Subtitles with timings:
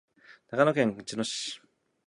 [0.49, 1.61] 長野県茅野市